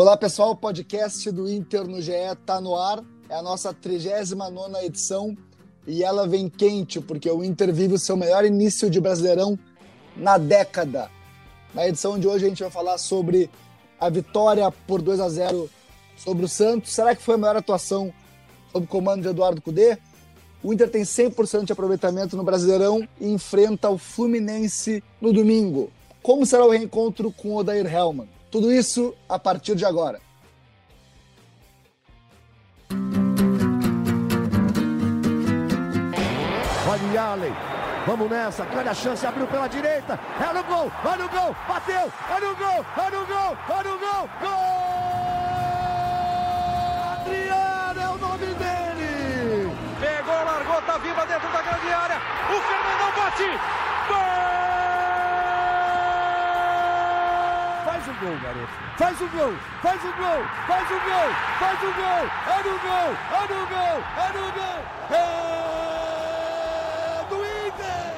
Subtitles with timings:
[0.00, 3.04] Olá pessoal, o podcast do Inter no GE está no ar.
[3.28, 5.36] É a nossa 39 edição
[5.86, 9.58] e ela vem quente porque o Inter vive o seu melhor início de Brasileirão
[10.16, 11.10] na década.
[11.74, 13.50] Na edição de hoje a gente vai falar sobre
[14.00, 15.68] a vitória por 2 a 0
[16.16, 16.94] sobre o Santos.
[16.94, 18.10] Será que foi a melhor atuação
[18.72, 19.98] sob o comando de Eduardo Cudê?
[20.62, 25.92] O Inter tem 100% de aproveitamento no Brasileirão e enfrenta o Fluminense no domingo.
[26.22, 28.39] Como será o reencontro com o Odair Hellman?
[28.50, 30.20] Tudo isso a partir de agora.
[36.88, 37.54] Olha Allen,
[38.06, 42.12] vamos nessa, grande a chance, abriu pela direita, é no gol, olha o gol, bateu,
[42.30, 44.80] olha o gol, olha o gol, olha o gol, gol!
[47.12, 49.70] Adriano é o nome dele!
[50.00, 53.50] Pegou, largou, tá viva dentro da grande área, o Fernandão bate,
[54.08, 54.40] gol!
[57.84, 58.72] Faz o gol, garoto.
[58.98, 62.28] Faz o gol, faz o gol, faz o gol, faz o gol.
[62.46, 64.80] É no gol, é no gol, é no gol.
[65.16, 65.20] É
[67.30, 68.12] do Inter.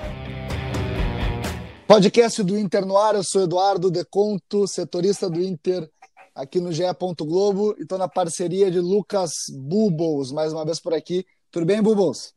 [1.87, 5.89] Podcast do Inter no ar, eu sou Eduardo Deconto, setorista do Inter
[6.35, 6.83] aqui no GE.
[7.21, 11.25] Globo e estou na parceria de Lucas Bubbles, mais uma vez por aqui.
[11.51, 12.35] Tudo bem, Bubbles?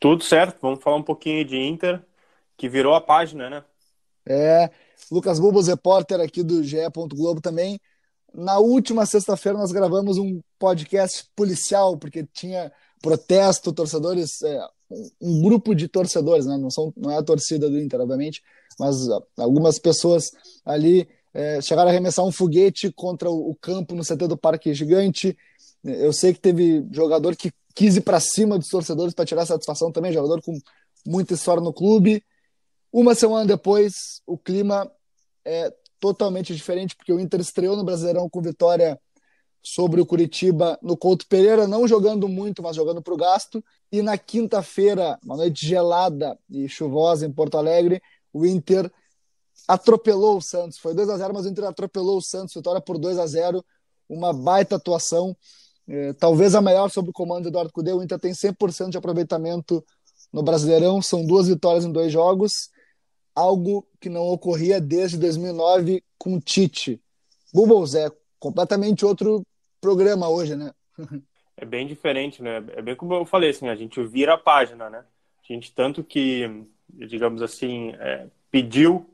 [0.00, 2.02] Tudo certo, vamos falar um pouquinho de Inter,
[2.56, 3.62] que virou a página, né?
[4.26, 4.70] É,
[5.10, 6.78] Lucas Bubos, repórter aqui do GE.
[7.12, 7.80] Globo também.
[8.32, 14.60] Na última sexta-feira nós gravamos um podcast policial, porque tinha protesto, torcedores, é,
[15.20, 16.56] um grupo de torcedores, né?
[16.56, 18.42] não, são, não é a torcida do Inter, obviamente,
[18.78, 18.96] mas
[19.36, 20.30] algumas pessoas
[20.64, 24.72] ali é, chegaram a arremessar um foguete contra o, o, campo no CT do Parque
[24.72, 25.36] Gigante.
[25.84, 29.92] Eu sei que teve jogador que quis ir para cima dos torcedores para tirar satisfação
[29.92, 30.56] também, jogador com
[31.06, 32.22] muita história no clube.
[32.96, 34.88] Uma semana depois, o clima
[35.44, 38.96] é totalmente diferente, porque o Inter estreou no Brasileirão com vitória
[39.60, 43.64] sobre o Curitiba no Couto Pereira, não jogando muito, mas jogando para o gasto.
[43.90, 48.00] E na quinta-feira, uma noite gelada e chuvosa em Porto Alegre,
[48.32, 48.88] o Inter
[49.66, 50.78] atropelou o Santos.
[50.78, 53.64] Foi 2 a 0 mas o Inter atropelou o Santos, vitória por 2 a 0
[54.08, 55.36] uma baita atuação,
[55.88, 57.92] é, talvez a maior sob o comando de Eduardo Cudê.
[57.92, 59.84] O Inter tem 100% de aproveitamento
[60.32, 62.72] no Brasileirão, são duas vitórias em dois jogos
[63.34, 67.00] algo que não ocorria desde 2009 com o Tite.
[67.52, 69.42] Bubbles é completamente outro
[69.80, 70.72] programa hoje, né?
[71.56, 72.56] é bem diferente, né?
[72.76, 75.04] É bem como eu falei, assim, a gente vira a página, né?
[75.42, 79.08] A gente tanto que, digamos assim, é, pediu,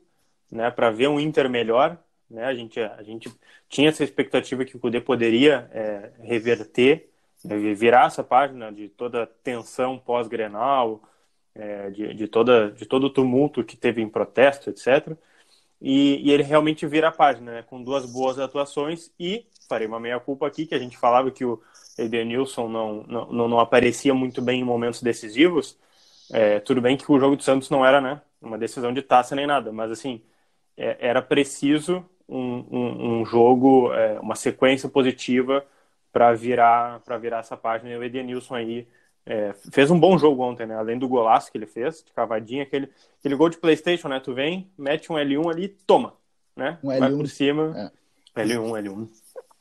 [0.51, 1.97] né, para ver um Inter melhor,
[2.29, 2.45] né?
[2.45, 3.31] A gente, a gente
[3.67, 7.09] tinha essa expectativa que o Cudê poderia é, reverter,
[7.43, 11.01] né, virar essa página de toda tensão pós-Grenal,
[11.55, 15.15] é, de, de, toda, de todo o tumulto que teve em protesto, etc.
[15.81, 19.99] E, e ele realmente vira a página, né, com duas boas atuações e farei uma
[19.99, 21.61] meia-culpa aqui, que a gente falava que o
[21.97, 25.77] Edenilson não, não, não aparecia muito bem em momentos decisivos.
[26.31, 29.35] É, tudo bem que o jogo do Santos não era né, uma decisão de taça
[29.35, 30.21] nem nada, mas assim,
[30.77, 35.65] é, era preciso um, um, um jogo, é, uma sequência positiva
[36.11, 37.91] para virar virar essa página.
[37.91, 38.87] E o Edenilson aí
[39.25, 40.75] é, fez um bom jogo ontem, né?
[40.75, 42.89] Além do golaço que ele fez, de cavadinha, aquele,
[43.19, 44.19] aquele gol de Playstation, né?
[44.19, 46.13] Tu vem, mete um L1 ali toma,
[46.55, 46.79] né?
[46.83, 47.91] Um Vai L1, por cima.
[48.35, 48.43] É.
[48.43, 49.09] L1, L1.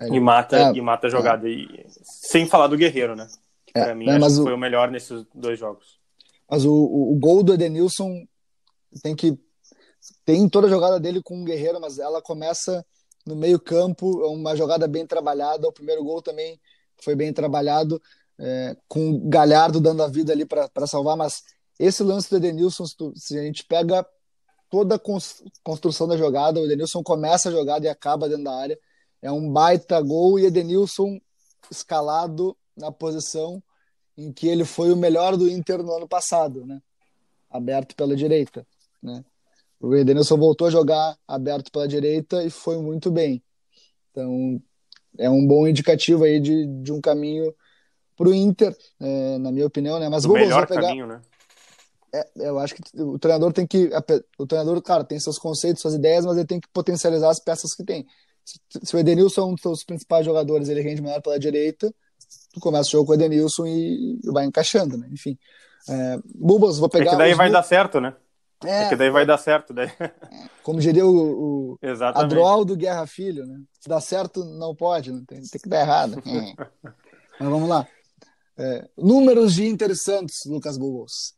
[0.00, 0.16] L1.
[0.16, 1.46] E mata, é, e mata a jogada.
[1.46, 1.52] É.
[1.52, 3.26] E, sem falar do Guerreiro, né?
[3.66, 4.44] Que é, pra mim, acho que o...
[4.44, 5.98] foi o melhor nesses dois jogos.
[6.48, 8.26] Mas o, o, o gol do Edenilson
[9.02, 9.38] tem que.
[10.24, 12.84] Tem toda a jogada dele com o Guerreiro, mas ela começa
[13.26, 15.68] no meio-campo, uma jogada bem trabalhada.
[15.68, 16.58] O primeiro gol também
[17.02, 18.00] foi bem trabalhado
[18.40, 21.42] é, com o Galhardo dando a vida ali para salvar, mas
[21.78, 22.84] esse lance do Edenilson,
[23.14, 24.04] se a gente pega
[24.70, 25.00] toda a
[25.62, 28.78] construção da jogada, o Edenilson começa a jogada e acaba dentro da área,
[29.20, 31.20] é um baita gol e Edenilson
[31.70, 33.62] escalado na posição
[34.16, 36.80] em que ele foi o melhor do Inter no ano passado, né?
[37.50, 38.66] aberto pela direita.
[39.02, 39.24] Né?
[39.80, 43.42] O Edenilson voltou a jogar aberto pela direita e foi muito bem.
[44.10, 44.62] Então,
[45.18, 47.54] é um bom indicativo aí de, de um caminho
[48.20, 50.06] para o Inter, é, na minha opinião, né?
[50.10, 50.82] Mas o melhor pegar...
[50.82, 51.22] caminho, né?
[52.12, 53.90] É, eu acho que o treinador tem que.
[54.36, 57.72] O treinador, cara, tem seus conceitos, suas ideias, mas ele tem que potencializar as peças
[57.72, 58.06] que tem.
[58.44, 61.90] Se, o Edenilson é um dos seus principais jogadores, ele rende melhor pela direita,
[62.52, 65.08] tu começa o jogo com o Edenilson e vai encaixando, né?
[65.10, 65.38] Enfim.
[65.88, 67.06] É, Bubas, vou pegar.
[67.06, 68.14] É que daí vai dar certo, né?
[68.62, 69.72] É, é, que daí vai dar certo.
[69.72, 69.90] Daí.
[69.98, 70.12] É,
[70.62, 71.78] como diria o, o
[72.14, 73.60] Adroal do Guerra Filho, né?
[73.80, 75.22] Se dá certo, não pode, né?
[75.26, 76.22] tem, tem que dar errado.
[77.40, 77.86] Mas vamos lá.
[78.62, 81.34] É, números de Inter Santos, Lucas Bubos.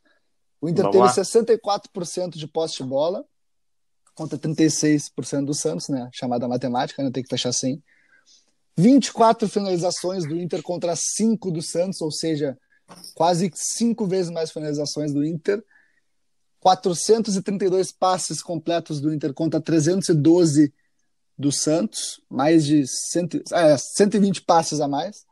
[0.60, 1.48] O Inter Vamos teve lá.
[1.48, 3.24] 64% de posse de bola
[4.12, 6.10] contra 36% do Santos, né?
[6.12, 7.12] Chamada matemática, né?
[7.12, 7.80] Tem que fechar assim.
[8.76, 12.58] 24 finalizações do Inter contra 5 do Santos, ou seja,
[13.14, 15.62] quase cinco vezes mais finalizações do Inter.
[16.58, 20.74] 432 passes completos do Inter contra 312
[21.38, 25.24] do Santos, mais de cento, é, 120 passes a mais.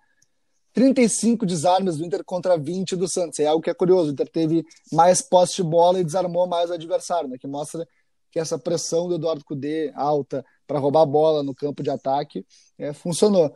[0.72, 3.38] 35 desarmes do Inter contra 20 do Santos.
[3.40, 4.10] É algo que é curioso.
[4.10, 7.36] O Inter teve mais posse de bola e desarmou mais o adversário, né?
[7.38, 7.86] que mostra
[8.30, 12.46] que essa pressão do Eduardo Cudê alta para roubar a bola no campo de ataque
[12.78, 13.52] é, funcionou.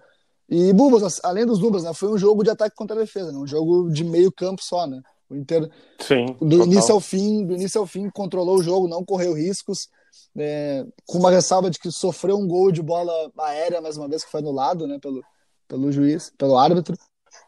[0.48, 3.38] E Bubas, além dos números, né, foi um jogo de ataque contra a defesa, né,
[3.38, 5.00] um jogo de meio campo só, né?
[5.30, 5.70] O Inter
[6.00, 6.66] Sim, do total.
[6.66, 9.88] início ao fim, do início ao fim controlou o jogo, não correu riscos,
[10.36, 14.22] é, com uma ressalva de que sofreu um gol de bola aérea mais uma vez
[14.22, 15.22] que foi anulado, né, pelo
[15.68, 16.96] pelo juiz, pelo árbitro,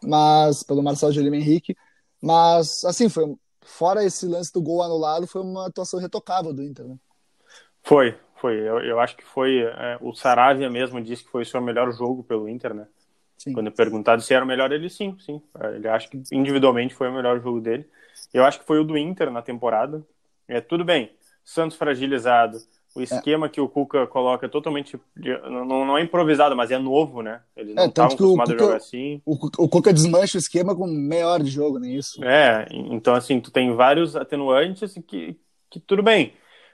[0.03, 1.77] mas pelo Marcelo de Lima Henrique,
[2.23, 6.87] mas assim foi fora esse lance do gol anulado, foi uma atuação retocável do Inter,
[6.87, 6.97] né?
[7.83, 8.59] Foi, foi.
[8.59, 9.61] Eu, eu acho que foi.
[9.61, 12.87] É, o Saravia mesmo disse que foi o seu melhor jogo pelo Inter, né?
[13.39, 13.53] Sim.
[13.53, 15.41] Quando perguntado se era o melhor, ele sim, sim.
[15.75, 17.89] Ele acha que individualmente foi o melhor jogo dele.
[18.33, 20.03] Eu acho que foi o do Inter na temporada.
[20.49, 21.13] É tudo bem.
[21.45, 22.59] Santos fragilizado.
[22.97, 23.05] O é.
[23.05, 23.49] esquema é.
[23.51, 24.99] que o Cuca coloca é totalmente.
[25.15, 27.43] Não, não é improvisado, mas é novo, né?
[27.55, 29.21] Eles não estavam é, acostumados a jogar assim.
[29.27, 32.25] O, o Cuca desmancha o esquema com meia hora de jogo, nem isso.
[32.25, 35.39] É, então assim, tu tem vários atenuantes que,
[35.69, 36.33] que tudo bem.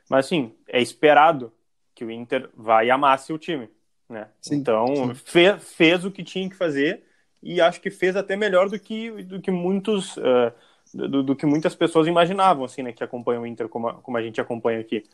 [0.09, 1.53] Mas assim, é esperado
[1.93, 3.69] que o Inter vá e amasse o time.
[4.09, 4.29] Né?
[4.41, 5.15] Sim, então, sim.
[5.15, 7.03] Fez, fez o que tinha que fazer
[7.43, 10.17] e acho que fez até melhor do que, do que muitos.
[10.19, 10.53] Uh,
[10.95, 14.17] do, do, que muitas pessoas imaginavam, assim, né, que acompanham o Inter como a, como
[14.17, 15.05] a gente acompanha aqui.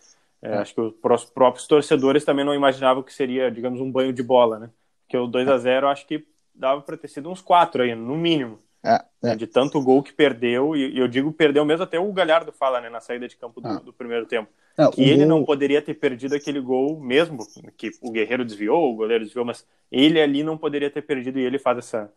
[0.42, 0.58] É, é.
[0.58, 4.58] Acho que os próprios torcedores também não imaginavam que seria, digamos, um banho de bola,
[4.58, 4.70] né?
[5.02, 8.16] Porque o 2 a 0 acho que dava para ter sido uns quatro aí, no
[8.16, 8.58] mínimo.
[8.84, 9.36] É, é.
[9.36, 12.88] De tanto gol que perdeu, e, eu digo perdeu mesmo até o Galhardo fala, né,
[12.88, 13.80] na saída de campo do, ah.
[13.80, 14.48] do primeiro tempo.
[14.76, 15.26] É, que ele gol...
[15.26, 17.38] não poderia ter perdido aquele gol mesmo,
[17.76, 21.44] que o Guerreiro desviou, o goleiro desviou, mas ele ali não poderia ter perdido e
[21.44, 22.12] ele faz essa,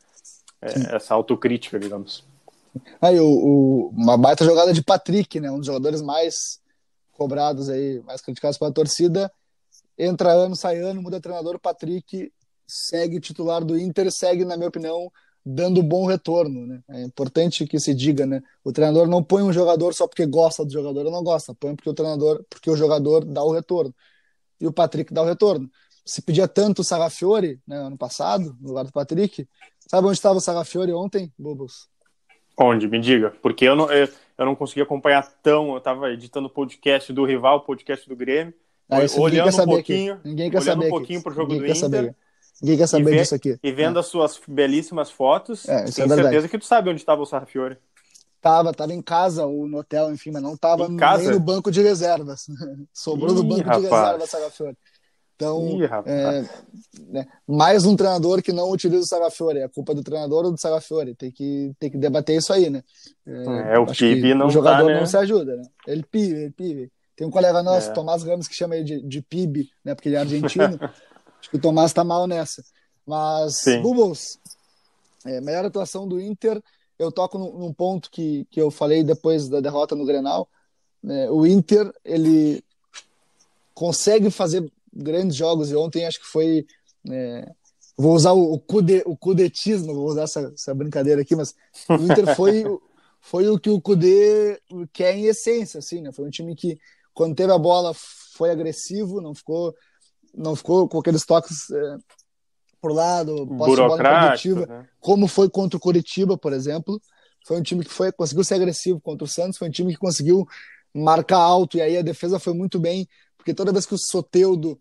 [0.62, 2.23] é, essa autocrítica, digamos.
[3.01, 6.60] Aí, o, o, uma baita jogada de Patrick, né, um dos jogadores mais
[7.21, 9.31] cobrados aí, mais criticados pela torcida,
[9.95, 12.33] entra ano, sai ano, muda treinador, Patrick
[12.65, 15.12] segue titular do Inter, segue, na minha opinião,
[15.45, 16.81] dando bom retorno, né?
[16.89, 18.41] É importante que se diga, né?
[18.63, 21.75] O treinador não põe um jogador só porque gosta do jogador ou não gosta, põe
[21.75, 23.94] porque o treinador, porque o jogador dá o retorno.
[24.59, 25.69] E o Patrick dá o retorno.
[26.03, 29.47] Se pedia tanto o Sarrafiore, né, ano passado, no lugar do Patrick,
[29.88, 31.88] sabe onde estava o Sarrafiore ontem, Bubos?
[32.59, 32.88] Onde?
[32.88, 33.31] Me diga.
[33.44, 34.09] Porque eu não, eu,
[34.41, 35.71] eu não consegui acompanhar tão.
[35.71, 38.53] Eu estava editando o podcast do rival, o podcast do Grêmio.
[38.89, 40.27] Ah, olhando um pouquinho, aqui.
[40.27, 41.79] ninguém quer olhando saber um pouquinho para o jogo ninguém do Inter.
[41.79, 42.15] Saber.
[42.61, 43.59] Ninguém quer saber disso aqui.
[43.63, 43.99] E vendo é.
[43.99, 47.77] as suas belíssimas fotos, é, tenho é certeza que tu sabe onde estava o Sarrafiore.
[48.41, 51.81] Tava, tava em casa ou no hotel, enfim, mas não tava nem no banco de
[51.81, 52.47] reservas.
[52.91, 53.83] Sobrou Ih, no banco rapaz.
[53.83, 54.77] de reservas Sarrafiore.
[55.41, 56.45] Então, Ih, é,
[57.09, 59.57] né, mais um treinador que não utiliza o Sarrafiore.
[59.57, 61.15] É culpa do treinador ou do Sarrafiore?
[61.15, 62.83] Tem que, tem que debater isso aí, né?
[63.25, 64.99] É, é o PIB não O jogador tá, né?
[64.99, 65.63] não se ajuda, né?
[65.88, 66.91] Ele PIB, ele PIB.
[67.15, 67.93] Tem um colega nosso, é.
[67.93, 69.95] Tomás Ramos, que chama ele de, de PIB, né?
[69.95, 70.79] Porque ele é argentino.
[71.41, 72.63] Acho que o Tomás tá mal nessa.
[73.05, 74.39] Mas, Bubbles,
[75.25, 76.61] é, melhor atuação do Inter,
[76.99, 80.47] eu toco num, num, ponto que, que eu falei depois da derrota no Grenal.
[81.01, 81.27] Né?
[81.31, 82.63] O Inter, ele
[83.73, 86.65] consegue fazer grandes jogos, e ontem acho que foi.
[87.09, 87.49] É,
[87.97, 91.54] vou usar o, o, cude, o cudetismo, vou usar essa, essa brincadeira aqui, mas
[91.89, 92.63] o Inter foi,
[93.19, 94.59] foi o que o Cudê
[94.92, 96.11] quer em essência, assim, né?
[96.11, 96.80] Foi um time que,
[97.13, 99.75] quando teve a bola, foi agressivo, não ficou
[100.33, 101.97] não ficou com aqueles toques é,
[102.81, 103.68] por lado, bola
[104.66, 104.87] né?
[104.99, 106.99] como foi contra o Curitiba, por exemplo.
[107.45, 109.99] Foi um time que foi, conseguiu ser agressivo contra o Santos, foi um time que
[109.99, 110.47] conseguiu
[110.94, 113.07] marcar alto, e aí a defesa foi muito bem,
[113.42, 114.80] porque toda vez que o Soteudo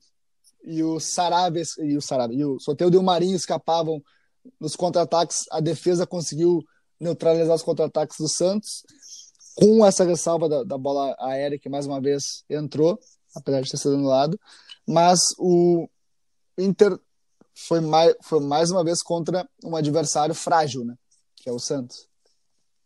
[0.62, 4.02] e o Sarabia, e o Sarabia, e o Soteudo e o Marinho escapavam
[4.58, 6.62] nos contra-ataques, a defesa conseguiu
[6.98, 8.82] neutralizar os contra-ataques do Santos,
[9.54, 12.98] com essa ressalva da, da bola aérea que mais uma vez entrou,
[13.34, 14.38] apesar de ter sido anulado
[14.90, 15.88] mas o
[16.58, 16.98] Inter
[17.54, 20.96] foi mais, foi mais uma vez contra um adversário frágil, né?
[21.36, 22.08] que é o Santos.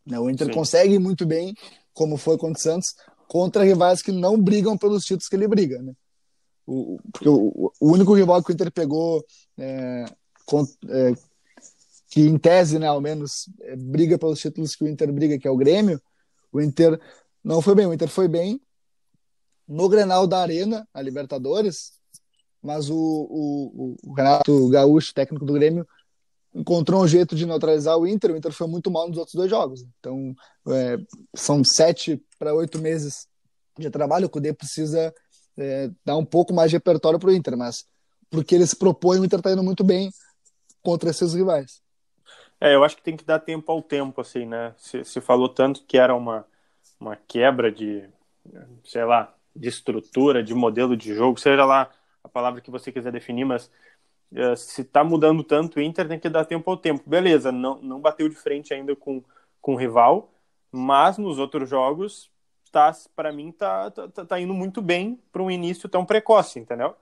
[0.04, 0.52] Né, o Inter Sim.
[0.52, 1.54] consegue muito bem,
[1.94, 2.94] como foi contra o Santos,
[3.28, 5.80] contra rivais que não brigam pelos títulos que ele briga.
[5.82, 5.92] Né?
[6.66, 9.24] O, porque o, o único rival que o Inter pegou,
[9.58, 10.04] é,
[10.46, 11.12] com, é,
[12.10, 15.48] que em tese, né, ao menos, é, briga pelos títulos que o Inter briga, que
[15.48, 16.00] é o Grêmio,
[16.52, 17.00] o Inter
[17.42, 17.86] não foi bem.
[17.86, 18.60] O Inter foi bem
[19.66, 21.92] no Grenal da Arena, a Libertadores,
[22.62, 25.86] mas o, o, o Renato Gaúcho, técnico do Grêmio,
[26.54, 28.32] encontrou um jeito de neutralizar o Inter.
[28.32, 29.84] O Inter foi muito mal nos outros dois jogos.
[29.98, 30.34] Então,
[30.68, 30.96] é,
[31.34, 33.26] são sete para oito meses
[33.78, 34.26] de trabalho.
[34.26, 35.12] O Cudê precisa
[35.56, 37.84] é, dar um pouco mais de repertório para o Inter, mas
[38.30, 40.10] porque ele se propõe, o Inter está indo muito bem.
[40.84, 41.82] contra esses rivais.
[42.60, 44.74] É, eu acho que tem que dar tempo ao tempo, assim, né?
[44.76, 46.46] Se, se falou tanto que era uma,
[47.00, 48.04] uma quebra de,
[48.84, 51.90] sei lá, de estrutura, de modelo de jogo, seja lá
[52.22, 53.70] a palavra que você quiser definir, mas
[54.56, 57.02] se está mudando tanto o Inter, tem que dar tempo ao tempo.
[57.06, 59.22] Beleza, não, não bateu de frente ainda com,
[59.60, 60.32] com o rival,
[60.72, 62.30] mas nos outros jogos,
[62.72, 66.94] tá, para mim, tá, tá, tá indo muito bem para um início tão precoce, entendeu?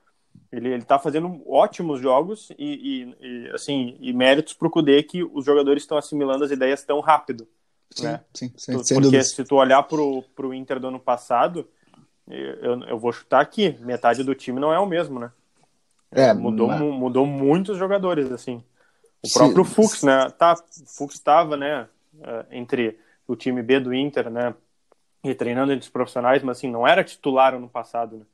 [0.51, 5.25] Ele, ele tá fazendo ótimos jogos e, e, e assim, e méritos pro Kudê que
[5.25, 7.49] os jogadores estão assimilando as ideias tão rápido.
[7.91, 8.21] Sim, né?
[8.35, 9.25] sim, sim, Porque dúvida.
[9.25, 11.69] se tu olhar pro, pro Inter do ano passado,
[12.29, 15.33] eu, eu vou chutar aqui, metade do time não é o mesmo, né?
[16.13, 16.81] É, mudou, mas...
[16.81, 18.63] mudou muitos jogadores, assim.
[19.25, 20.29] O próprio Fux, né?
[20.31, 20.55] Tá,
[20.87, 21.89] Fux estava, né,
[22.23, 24.55] eh, entre o time B do Inter, né,
[25.25, 28.25] e treinando entre os profissionais, mas assim, não era titular ano passado, né?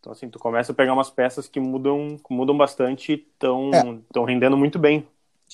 [0.00, 4.26] Então, assim, tu começa a pegar umas peças que mudam, mudam bastante e estão é.
[4.26, 5.06] rendendo muito bem.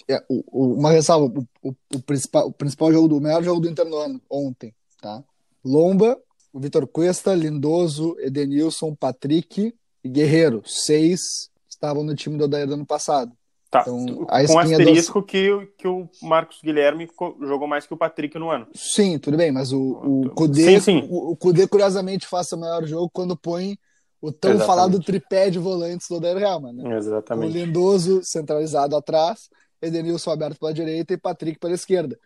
[0.08, 1.26] É, o, o, uma ressalva,
[1.62, 4.20] o, o, o, principal, o principal jogo do o melhor jogo do Inter no ano,
[4.28, 5.22] ontem, tá?
[5.64, 6.18] Lomba,
[6.52, 12.74] o Vitor Cuesta, Lindoso, Edenilson, Patrick e Guerreiro, seis estavam no time do Odair do
[12.74, 13.32] ano passado.
[13.70, 15.28] Tá, então, a com asterisco dos...
[15.28, 17.08] que, que o Marcos Guilherme
[17.40, 18.68] jogou mais que o Patrick no ano.
[18.72, 21.08] Sim, tudo bem, mas o, o Kudê, sim, sim.
[21.10, 23.76] O, o Kudê curiosamente faz o maior jogo quando põe
[24.20, 24.66] o tão Exatamente.
[24.66, 26.96] falado tripé de volantes do Odair Helma, né?
[26.96, 27.50] Exatamente.
[27.50, 29.48] O Lindoso centralizado atrás,
[29.82, 32.16] Edenilson aberto pela direita e Patrick pela esquerda.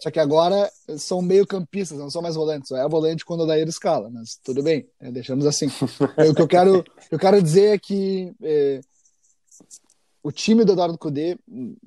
[0.00, 2.70] Só que agora são meio campistas, não são mais volantes.
[2.70, 5.10] É volante quando o Odair escala, mas tudo bem, né?
[5.10, 5.66] deixamos assim.
[6.28, 8.80] o que eu quero, eu quero dizer é que é,
[10.22, 11.38] o time do Eduardo Cudê,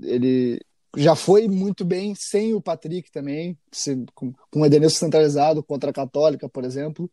[0.02, 0.60] ele
[0.98, 3.58] já foi muito bem sem o Patrick também,
[4.14, 7.10] com, com o Edenilson centralizado contra a Católica, por exemplo.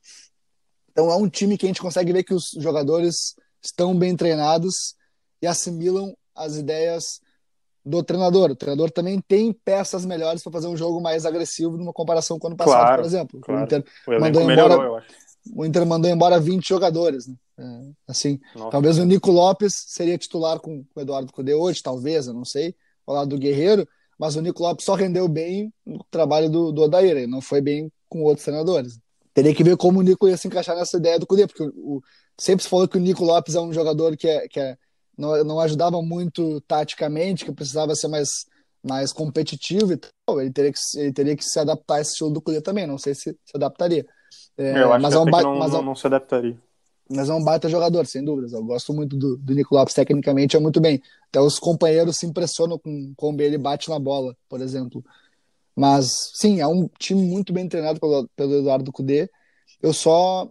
[0.90, 4.96] Então é um time que a gente consegue ver que os jogadores estão bem treinados
[5.40, 7.20] e assimilam as ideias
[7.88, 8.50] do treinador.
[8.50, 12.46] O treinador também tem peças melhores para fazer um jogo mais agressivo numa comparação com
[12.46, 13.40] o ano passado, claro, por exemplo.
[13.40, 13.60] Claro.
[13.60, 15.02] O Inter o mandou embora, melhorou,
[15.54, 17.34] o Inter mandou embora 20 jogadores, né?
[17.60, 18.70] É, assim, Nossa.
[18.70, 22.74] talvez o Nico Lopes seria titular com o Eduardo Cudê hoje, talvez, eu não sei,
[23.04, 26.82] ao lado do Guerreiro, mas o Nico Lopes só rendeu bem no trabalho do, do
[26.82, 29.00] Odair, ele não foi bem com outros treinadores
[29.38, 31.68] teria que ver como o Nico ia se encaixar nessa ideia do Cudê, porque o,
[31.68, 32.02] o,
[32.36, 34.76] sempre se falou que o Nico Lopes é um jogador que, é, que é,
[35.18, 38.28] não, não ajudava muito taticamente, que precisava ser mais,
[38.82, 40.40] mais competitivo e tal.
[40.40, 42.96] Ele teria, que, ele teria que se adaptar a esse estilo do Cudê também, não
[42.96, 44.06] sei se se adaptaria.
[44.56, 45.42] É, eu acho mas que, é um ba...
[45.42, 46.56] não, mas é não, não se adaptaria.
[47.10, 48.52] Mas é um baita jogador, sem dúvidas.
[48.52, 51.02] Eu gosto muito do, do Nico Lopes, tecnicamente é muito bem.
[51.28, 55.02] Até os companheiros se impressionam com como ele bate na bola, por exemplo.
[55.74, 59.30] Mas, sim, é um time muito bem treinado pelo, pelo Eduardo Cudê.
[59.80, 60.50] Eu só.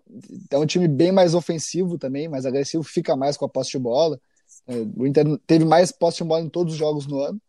[0.50, 3.80] É um time bem mais ofensivo também, mais agressivo, fica mais com a posse de
[3.80, 4.20] bola.
[4.68, 7.42] É, o Inter teve mais posse de bola em todos os jogos no ano.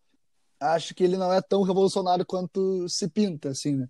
[0.60, 3.88] Acho que ele não é tão revolucionário quanto se pinta, assim, né?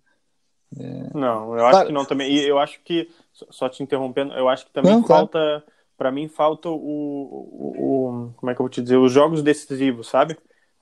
[0.77, 1.17] É...
[1.17, 1.87] Não, eu acho claro.
[1.87, 2.31] que não também.
[2.31, 5.39] E eu acho que, só te interrompendo, eu acho que também não, falta.
[5.39, 5.63] Claro.
[5.97, 8.95] Para mim, falta o, o, o, Como é que eu vou te dizer?
[8.95, 10.37] Os jogos decisivos, sabe?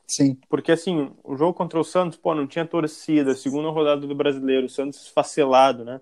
[0.05, 0.37] Sim.
[0.47, 4.67] Porque, assim, o jogo contra o Santos, pô, não tinha torcida, segunda rodada do brasileiro,
[4.67, 5.99] o Santos esfacelado, né?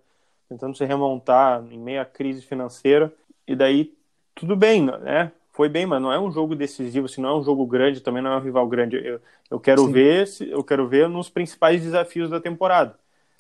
[0.50, 3.14] Tentando se remontar em meio à crise financeira.
[3.48, 3.96] E daí,
[4.36, 5.32] tudo bem, né?
[5.56, 8.22] Foi bem, mas não é um jogo decisivo, assim, não é um jogo grande, também
[8.22, 8.98] não é um rival grande.
[8.98, 9.92] Eu, eu quero Sim.
[9.94, 13.00] ver, eu quero ver nos principais desafios da temporada.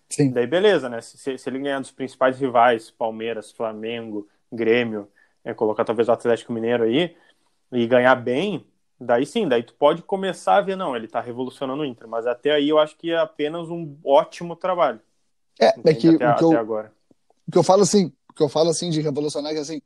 [0.09, 0.31] Sim.
[0.31, 1.01] Daí, beleza, né?
[1.01, 5.09] Se, se ele ganhar dos principais rivais, Palmeiras, Flamengo, Grêmio,
[5.43, 7.15] é, colocar talvez o Atlético Mineiro aí,
[7.73, 8.65] e ganhar bem,
[8.99, 12.25] Daí sim, daí tu pode começar a ver, não, ele tá revolucionando o Inter, mas
[12.25, 15.01] até aí eu acho que é apenas um ótimo trabalho.
[15.59, 16.93] É, é que, até, o que eu, agora.
[17.45, 19.81] O que eu falo assim, o que eu falo assim de revolucionário é assim,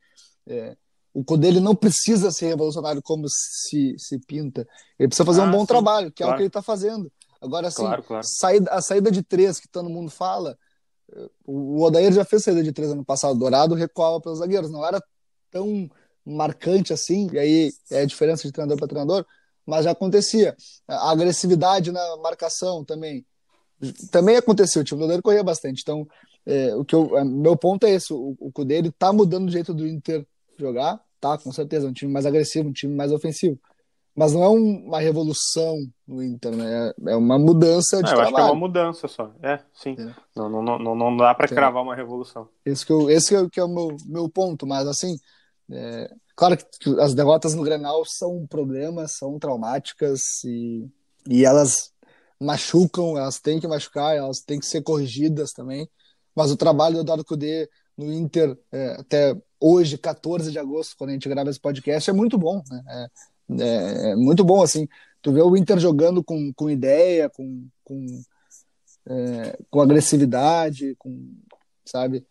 [0.47, 0.77] é,
[1.13, 4.67] o Codê não precisa ser revolucionário como se, se pinta.
[4.97, 6.31] Ele precisa fazer ah, um bom sim, trabalho, que claro.
[6.31, 7.11] é o que ele está fazendo.
[7.41, 8.23] Agora, assim, claro, claro.
[8.25, 10.57] Saída, a saída de três que todo mundo fala,
[11.45, 15.01] o Odair já fez saída de três ano passado, Dourado recuava pelos zagueiros, não era
[15.49, 15.89] tão
[16.25, 19.25] marcante assim, e aí é a diferença de treinador para treinador,
[19.65, 20.55] mas já acontecia.
[20.87, 23.25] A agressividade na marcação também.
[24.11, 25.81] Também aconteceu, o time do corria bastante.
[25.81, 26.05] Então,
[26.45, 29.51] é, o que eu, meu ponto é esse: o, o Cudê ele tá mudando o
[29.51, 30.25] jeito do Inter
[30.61, 33.59] jogar, tá, com certeza, um time mais agressivo, um time mais ofensivo.
[34.15, 36.89] Mas não é um, uma revolução no Inter, né?
[37.07, 38.27] É, é uma mudança de é, eu trabalho.
[38.27, 39.31] acho que é uma mudança só.
[39.41, 39.95] É, sim.
[39.97, 40.13] É.
[40.35, 42.49] Não, não, não, não dá para cravar uma revolução.
[42.65, 45.15] Esse que, eu, esse que, é, que é o meu, meu ponto, mas assim,
[45.71, 50.85] é, claro que as derrotas no Grenal são um problema, são traumáticas e,
[51.29, 51.93] e elas
[52.39, 55.89] machucam, elas têm que machucar, elas têm que ser corrigidas também.
[56.35, 61.09] Mas o trabalho do Eduardo Cudê no Inter é, até hoje, 14 de agosto, quando
[61.09, 62.63] a gente grava esse podcast, é muito bom.
[62.71, 62.83] Né?
[62.87, 63.07] É,
[63.61, 64.87] é, é muito bom, assim.
[65.21, 68.05] Tu vê o Inter jogando com, com ideia, com, com,
[69.05, 71.35] é, com agressividade, com,
[71.85, 72.25] sabe?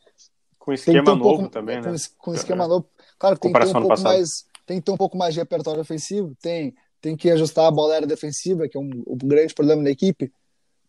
[0.59, 1.97] Com esquema um novo pouco, também, com, né?
[2.17, 2.89] Com esquema novo.
[3.19, 4.05] Claro, tem que ter um pouco passado.
[4.05, 7.71] mais, tem que ter um pouco mais de repertório ofensivo, tem, tem que ajustar a
[7.71, 10.33] bola aérea defensiva, que é um, um grande problema da equipe.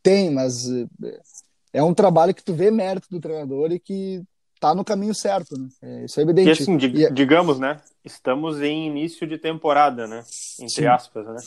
[0.02, 0.88] Tem, mas é,
[1.74, 4.24] é um trabalho que tu vê mérito do treinador e que
[4.60, 5.70] tá no caminho certo, né?
[5.82, 6.48] É, isso é evidente.
[6.50, 7.80] E assim, E é- digamos, né?
[8.04, 10.24] Estamos em início de temporada, né?
[10.60, 10.86] Entre Sim.
[10.86, 11.38] aspas, né?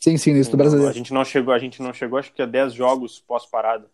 [0.00, 0.90] Sim, sim, isso do Não, brasileiro.
[0.90, 3.86] A gente não chegou, a gente não chegou, acho que a 10 jogos pós-parada.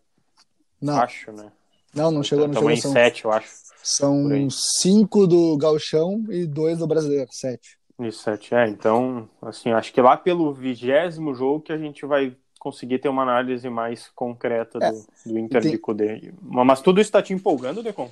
[0.81, 1.51] Não, Acho, né?
[1.93, 2.71] não, não chegou, não Estamos chegou.
[2.71, 3.49] em São, 7, eu acho.
[3.81, 7.77] são cinco do Gauchão e dois do brasileiro, sete.
[7.99, 8.53] Isso, 7.
[8.53, 13.07] É, então, assim, acho que lá pelo vigésimo jogo que a gente vai conseguir ter
[13.09, 14.91] uma análise mais concreta do, É.
[15.25, 16.33] do Inter Tem- de Cudê.
[16.41, 18.11] Mas tudo isso tá te empolgando, Decon?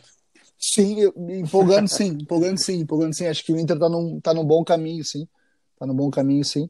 [0.66, 0.96] Sim,
[1.38, 3.26] empolgando sim, empolgando sim, empolgando sim.
[3.28, 5.28] Acho que o Inter tá num, tá num bom caminho, sim.
[5.78, 6.70] Tá num bom caminho, sim.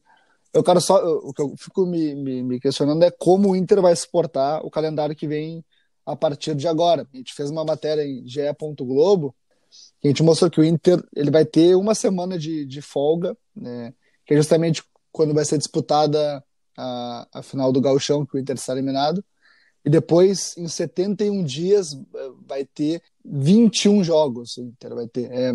[0.54, 3.56] Eu quero só, eu- o que eu fico me, me, me questionando é como o
[3.56, 5.64] Inter vai suportar o calendário que vem
[6.06, 7.08] a partir de agora.
[7.14, 8.42] A gente fez uma matéria em GE.
[8.80, 9.36] Globo
[10.02, 13.38] que a gente mostrou que o Inter ele vai ter uma semana de, de folga,
[13.56, 13.94] né,
[14.26, 16.44] que é justamente quando vai ser disputada
[16.78, 19.24] a, a final do Gauchão, que o Inter está eliminado.
[19.86, 24.58] E depois, em 71 dias, eh, vai ter 21 jogos.
[24.58, 25.52] O Inter vai ter é,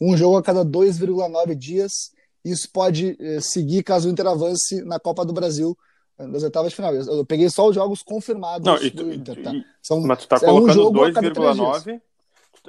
[0.00, 2.12] um jogo a cada 2,9 dias.
[2.44, 5.76] Isso pode eh, seguir caso o Inter avance na Copa do Brasil
[6.18, 6.94] nas oitavas de final.
[6.94, 9.52] Eu, peguei só os jogos confirmados Não, e tu- do Inter, tá?
[9.82, 11.14] São, mas tu tá é um colocando três
[11.56, 12.00] 2,9.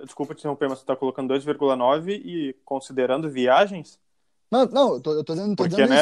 [0.03, 3.99] Desculpa te interromper, mas tu tá colocando 2,9 e considerando viagens?
[4.49, 5.95] Não, não, eu tô, eu tô dizendo, tô Porque, dizendo né?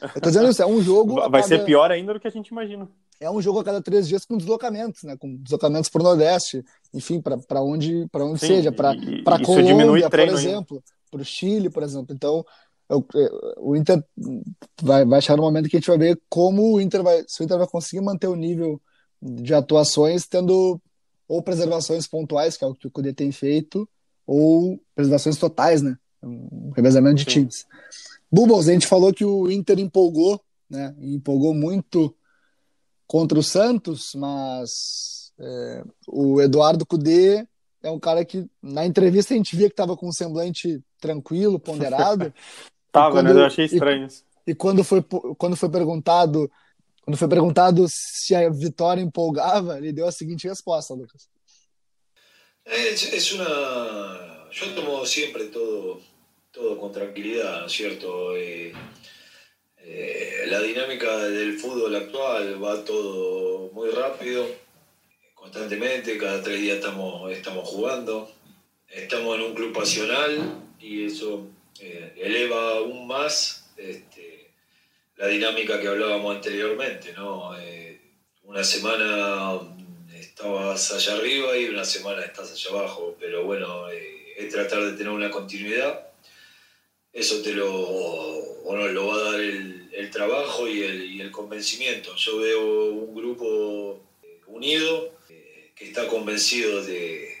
[0.00, 0.12] isso.
[0.16, 1.14] Eu tô dizendo isso, é um jogo.
[1.14, 2.88] Vai cada- ser pior ainda do que a gente imagina.
[3.20, 5.16] É um jogo a cada três dias com deslocamentos, né?
[5.16, 10.10] Com deslocamentos para o Nordeste, enfim, para onde, para onde Sim, seja, para diminui Colômbia,
[10.10, 12.14] por exemplo, para o Chile, por exemplo.
[12.14, 12.44] Então,
[12.88, 14.02] eu- eu- o Inter
[14.82, 17.42] vai, vai chegar no momento que a gente vai ver como o Inter vai, se
[17.42, 18.80] o Inter vai conseguir manter o nível
[19.20, 20.80] de atuações, tendo
[21.26, 23.86] ou preservações pontuais, que é o que o Cudê tem feito,
[24.26, 25.96] ou preservações totais, né?
[26.22, 27.30] Um revezamento de Sim.
[27.30, 27.66] times.
[28.30, 30.94] Bubbles, a gente falou que o Inter empolgou, né?
[31.00, 32.14] Empolgou muito
[33.08, 37.44] contra o Santos, mas é, o Eduardo Cudê
[37.82, 41.58] é um cara que na entrevista a gente via que estava com um semblante tranquilo,
[41.58, 42.32] ponderado,
[42.92, 43.40] Tava, quando- né?
[43.40, 44.22] Eu achei e- estranho isso.
[44.46, 45.02] e quando foi
[45.36, 46.48] quando foi perguntado
[47.02, 51.26] quando foi perguntado se a vitória empolgava, ele deu a seguinte resposta, Lucas.
[52.66, 53.46] Es, es una.
[54.50, 56.00] Yo tomo siempre todo,
[56.52, 58.36] todo con tranquilidad, ¿no es cierto?
[59.90, 64.46] Eh, la dinámica del fútbol actual va todo muy rápido,
[65.34, 68.30] constantemente, cada tres días estamos, estamos jugando.
[68.86, 71.46] Estamos en un club pasional y eso
[71.80, 74.50] eh, eleva aún más este,
[75.16, 77.58] la dinámica que hablábamos anteriormente, ¿no?
[77.58, 78.00] Eh,
[78.44, 79.60] una semana
[80.14, 85.12] estabas allá arriba y una semana estás allá abajo, pero bueno, es tratar de tener
[85.12, 86.08] una continuidad.
[87.12, 88.38] Eso te lo,
[88.92, 92.14] lo va a dar el, el trabajo y el, convencimiento.
[92.14, 97.36] Yo veo un grupo eh, unido eh, que está convencido de,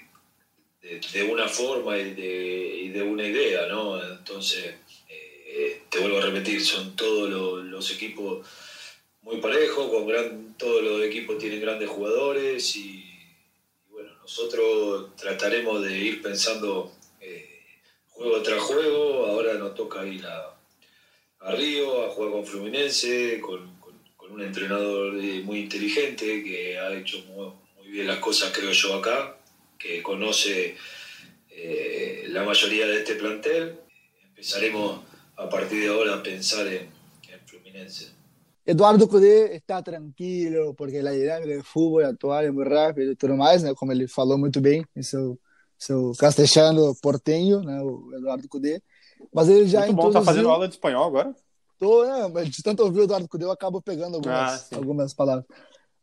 [0.82, 4.02] de, una forma y de, y de una idea, ¿no?
[4.02, 4.74] Entonces,
[5.08, 8.46] eh, te vuelvo a repetir, son todos los, los equipos
[9.22, 15.82] muy parejos, con gran, todos los equipos tienen grandes jugadores y, y bueno, nosotros trataremos
[15.82, 17.62] de ir pensando eh,
[18.08, 19.26] juego tras juego.
[19.26, 20.57] Ahora nos toca ir a,
[21.40, 26.78] a Río a jugar con Fluminense, con, con- con un entrenador eh, muy inteligente que
[26.78, 29.36] ha hecho muy, muy bien las cosas, creo yo, acá,
[29.78, 30.76] que conoce
[31.50, 33.78] eh, la mayoría de este plantel.
[34.30, 35.00] Empezaremos
[35.36, 36.88] a partir de ahora a pensar en,
[37.32, 38.12] en Fluminense.
[38.66, 43.34] Eduardo Cudê está tranquilo, porque a dinâmica do futebol atual é muito rápido e tudo
[43.34, 43.72] mais, né?
[43.74, 45.38] Como ele falou muito bem em seu,
[45.78, 47.80] seu castelhano portenho, né?
[47.80, 48.82] O Eduardo Cudê.
[49.32, 50.20] Mas ele já Muito bom, introduziu...
[50.20, 51.34] tá fazendo aula de espanhol agora?
[51.78, 55.14] Tô, né, mas de tanto ouvir o Eduardo Cudê, eu acabo pegando algumas, Ah, algumas
[55.14, 55.44] palavras.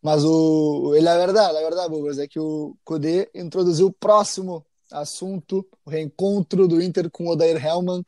[0.01, 4.65] Mas o, ele, a verdade, a verdade, Bubas, é que o Cudê introduziu o próximo
[4.91, 8.03] assunto, o reencontro do Inter com o Odair Hellman,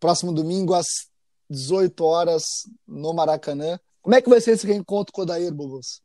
[0.00, 0.86] próximo domingo às
[1.48, 2.42] 18 horas
[2.86, 3.78] no Maracanã.
[4.02, 6.02] Como é que vai ser esse reencontro com o Odair, Bubas?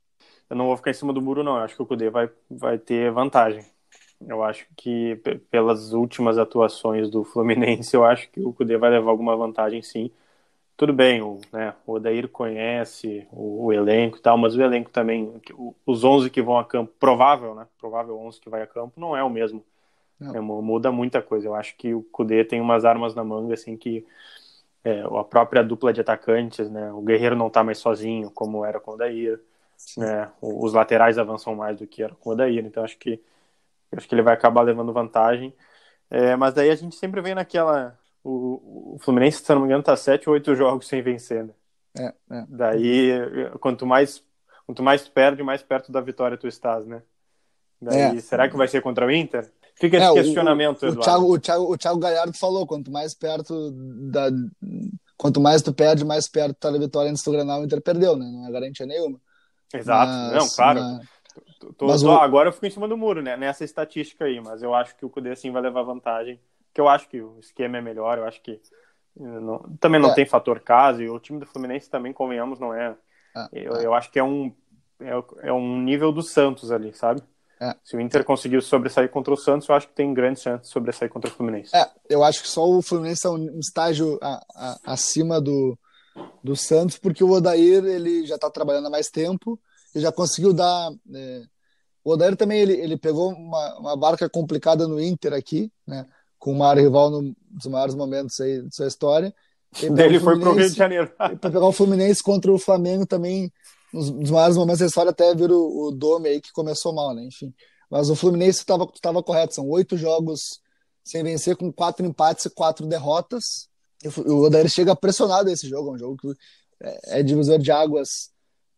[0.49, 1.57] Eu não vou ficar em cima do muro, não.
[1.57, 3.65] Eu acho que o Kudê vai, vai ter vantagem.
[4.27, 5.15] Eu acho que
[5.49, 10.11] pelas últimas atuações do Fluminense, eu acho que o Kudê vai levar alguma vantagem, sim.
[10.77, 14.91] Tudo bem, o, né, o Odair conhece o, o elenco e tal, mas o elenco
[14.91, 15.31] também,
[15.85, 17.67] os 11 que vão a campo, provável, né?
[17.79, 19.63] Provável 11 que vai a campo, não é o mesmo.
[20.33, 21.47] É, mu- muda muita coisa.
[21.47, 24.05] Eu acho que o Kudê tem umas armas na manga, assim, que
[24.83, 26.91] é, a própria dupla de atacantes, né?
[26.91, 29.39] O Guerreiro não está mais sozinho, como era com o Daír,
[29.97, 30.31] né?
[30.41, 33.21] Os laterais avançam mais do que era com o Daír, então acho que
[33.95, 35.53] acho que ele vai acabar levando vantagem.
[36.09, 37.97] É, mas daí a gente sempre vem naquela.
[38.23, 41.53] O, o Fluminense, se não me engano, tá sete ou oito jogos sem vencer, né?
[41.97, 42.45] É, é.
[42.47, 43.11] Daí,
[43.59, 44.23] quanto mais,
[44.65, 47.01] quanto mais tu perde, mais perto da vitória tu estás, né?
[47.81, 48.19] Daí, é.
[48.19, 49.51] será que vai ser contra o Inter?
[49.75, 51.01] Fica esse é, questionamento, o, o, Eduardo.
[51.01, 53.71] O Thiago, o, Thiago, o Thiago Galhardo falou, quanto mais perto
[54.11, 54.29] da...
[55.17, 58.15] Quanto mais tu perde, mais perto tá da vitória antes do Granal, o Inter perdeu,
[58.15, 58.25] né?
[58.25, 59.19] Não é garantia nenhuma.
[59.73, 60.79] Exato, mas, não, claro.
[60.81, 61.07] Mas...
[61.77, 62.19] Tô, mas tô, o...
[62.19, 63.37] Agora eu fico em cima do muro, né?
[63.37, 66.39] Nessa estatística aí, mas eu acho que o Cudê assim vai levar vantagem.
[66.73, 68.61] Que eu acho que o esquema é melhor, eu acho que
[69.15, 70.13] não, também não é.
[70.13, 72.95] tem fator caso, e o time do Fluminense também, convenhamos, não é.
[73.35, 73.85] é eu, é.
[73.85, 74.53] eu acho que é um,
[74.99, 77.21] é, é um nível do Santos ali, sabe?
[77.59, 77.75] É.
[77.83, 80.73] Se o Inter conseguiu sobressair contra o Santos, eu acho que tem grandes chances de
[80.73, 81.75] sobressair contra o Fluminense.
[81.75, 85.77] É, eu acho que só o Fluminense é um estágio a, a, acima do,
[86.43, 89.59] do Santos, porque o Odair ele já está trabalhando há mais tempo
[89.93, 90.91] e já conseguiu dar.
[91.13, 91.43] É...
[92.03, 96.07] O Odair também ele, ele pegou uma, uma barca complicada no Inter aqui, né?
[96.39, 99.33] com o maior rival nos maiores momentos aí da sua história.
[99.81, 101.11] Ele foi para o Rio de Janeiro.
[101.15, 103.53] para pegar o Fluminense contra o Flamengo também
[103.93, 107.13] nos, nos maiores momentos da história, até ver o, o Dome aí que começou mal,
[107.13, 107.23] né?
[107.23, 107.53] Enfim.
[107.89, 110.61] Mas o Fluminense estava correto, são oito jogos
[111.03, 113.69] sem vencer, com quatro empates e quatro derrotas.
[114.03, 116.27] E o Odair chega pressionado esse jogo, é um jogo que
[116.81, 118.31] é, é divisor de águas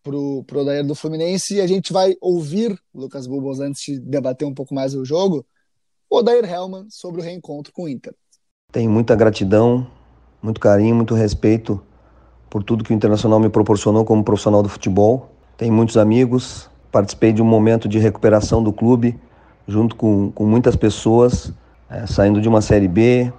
[0.04, 1.56] pro, pro Odair do Fluminense.
[1.56, 5.46] E a gente vai ouvir, Lucas Bubos, antes de debater um pouco mais o jogo,
[6.10, 8.14] o Odair Hellman sobre o reencontro com o Inter.
[8.72, 9.88] Tenho muita gratidão,
[10.42, 11.82] muito carinho, muito respeito
[12.50, 15.32] por tudo que o Internacional me proporcionou como profissional do futebol.
[15.58, 19.20] Tenho muitos amigos, participei de um momento de recuperação do clube,
[19.68, 21.52] junto com, com muitas pessoas,
[21.90, 23.32] é, saindo de uma Série B,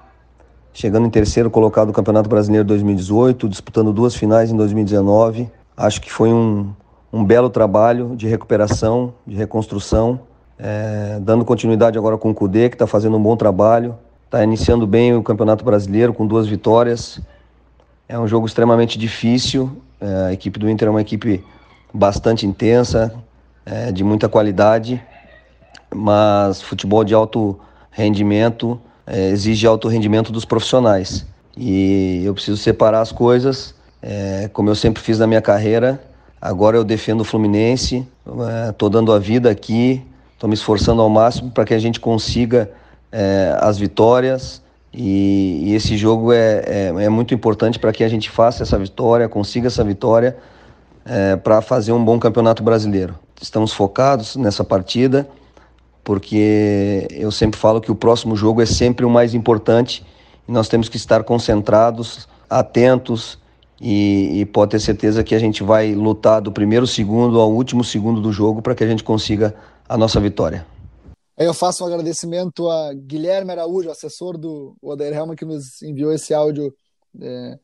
[0.73, 5.49] chegando em terceiro colocado no Campeonato Brasileiro 2018, disputando duas finais em 2019.
[5.77, 6.73] Acho que foi um,
[7.13, 10.21] um belo trabalho de recuperação, de reconstrução,
[10.59, 14.87] é, dando continuidade agora com o Cudê, que está fazendo um bom trabalho, está iniciando
[14.87, 17.21] bem o Campeonato Brasileiro com duas vitórias
[18.09, 19.77] é um jogo extremamente difícil.
[20.01, 21.45] É, a equipe do Inter é uma equipe
[21.93, 23.15] bastante intensa,
[23.65, 25.03] é, de muita qualidade,
[25.95, 27.59] mas futebol de alto
[27.91, 31.27] rendimento é, exige alto rendimento dos profissionais.
[31.57, 33.75] E eu preciso separar as coisas,
[34.07, 35.99] é, como eu sempre fiz na minha carreira.
[36.41, 38.07] Agora eu defendo o Fluminense,
[38.69, 41.99] estou é, dando a vida aqui, estou me esforçando ao máximo para que a gente
[41.99, 42.71] consiga
[43.11, 44.63] é, as vitórias,
[44.93, 48.79] e, e esse jogo é, é, é muito importante para que a gente faça essa
[48.79, 50.37] vitória, consiga essa vitória,
[51.07, 53.15] é, para fazer um bom campeonato brasileiro.
[53.41, 55.27] Estamos focados nessa partida,
[56.05, 60.05] porque eu sempre falo que o próximo jogo é sempre o mais importante
[60.47, 63.39] e nós temos que estar concentrados, atentos
[63.81, 67.83] e, e pode ter certeza que a gente vai lutar do primeiro segundo ao último
[67.83, 69.55] segundo do jogo para que a gente consiga
[69.89, 70.67] a nossa vitória.
[71.37, 76.33] Eu faço um agradecimento a Guilherme Araújo, assessor do Odair Helma, que nos enviou esse
[76.33, 76.73] áudio
[77.21, 77.59] é,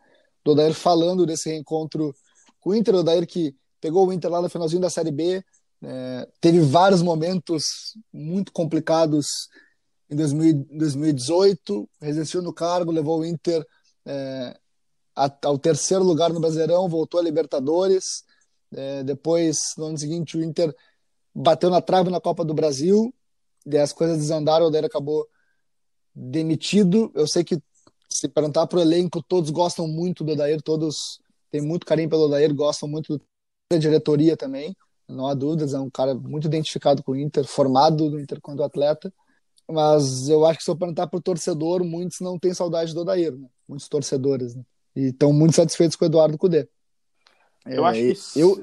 [0.45, 2.13] do Odair falando desse reencontro
[2.59, 2.95] com o Inter.
[2.97, 5.43] O Odair que pegou o Inter lá no finalzinho da Série B,
[5.83, 9.49] é, teve vários momentos muito complicados
[10.11, 13.65] em 2018, resistiu no cargo, levou o Inter
[14.05, 14.57] é,
[15.43, 18.25] ao terceiro lugar no Brasileirão, voltou a Libertadores.
[18.73, 20.75] É, depois, no ano seguinte, o Inter
[21.35, 23.13] bateu na trave na Copa do Brasil
[23.67, 25.27] e as coisas desandaram, o Odair acabou
[26.15, 27.11] demitido.
[27.15, 27.61] Eu sei que
[28.09, 32.25] se perguntar para o elenco, todos gostam muito do Odair, todos têm muito carinho pelo
[32.25, 33.21] Odair, gostam muito
[33.71, 34.77] da diretoria também,
[35.09, 38.65] não há dúvidas, é um cara muito identificado com o Inter, formado no Inter quando
[38.65, 39.13] atleta,
[39.69, 43.03] mas eu acho que se eu perguntar para o torcedor, muitos não têm saudade do
[43.03, 43.49] Odair, né?
[43.69, 44.65] muitos torcedores, né?
[44.95, 46.69] E estão muito satisfeitos com o Eduardo Cudê.
[47.67, 48.57] Eu é, acho que eu,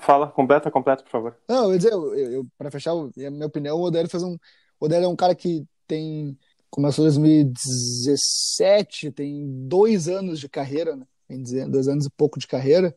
[0.00, 1.36] Fala, completa, completa, por favor.
[1.48, 4.34] Não, eu ia dizer, eu, eu, para fechar, a minha opinião, o Odair fez um.
[4.80, 6.36] O Odair é um cara que tem.
[6.68, 11.06] Começou em 2017, tem dois anos de carreira, né?
[11.28, 12.94] Tem dois anos e pouco de carreira,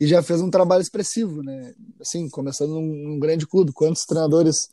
[0.00, 1.72] e já fez um trabalho expressivo, né?
[2.00, 3.72] Assim, começando num, num grande clube.
[3.72, 4.68] Quantos treinadores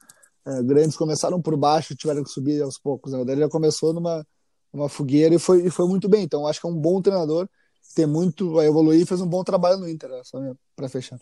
[0.46, 3.12] é, grandes começaram por baixo e tiveram que subir aos poucos?
[3.12, 3.20] Né?
[3.20, 4.26] O Odair já começou numa,
[4.74, 6.24] numa fogueira e foi, e foi muito bem.
[6.24, 7.48] Então, acho que é um bom treinador
[7.94, 10.22] tem muito a evoluir e fez um bom trabalho no Inter, né?
[10.24, 10.40] só
[10.76, 11.20] para fechar.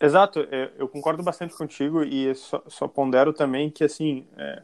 [0.00, 0.40] Exato,
[0.76, 4.62] eu concordo bastante contigo e só, só pondero também que assim é,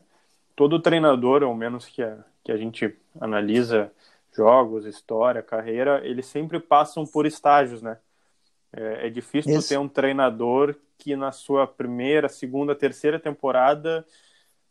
[0.55, 3.91] todo treinador, ao menos que a, que a gente analisa
[4.33, 7.99] jogos, história, carreira, eles sempre passam por estágios, né?
[8.73, 14.05] É, é difícil ter um treinador que na sua primeira, segunda, terceira temporada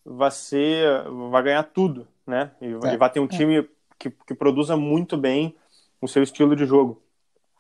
[0.06, 2.52] vai ser, vai ganhar tudo, né?
[2.62, 2.98] E, é.
[2.98, 3.28] vai ter um é.
[3.28, 5.56] time que, que produza muito bem
[6.02, 7.02] o seu estilo de jogo.